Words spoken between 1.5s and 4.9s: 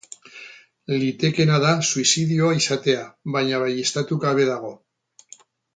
da suizidioa izatea, baina baieztatu gabe dago.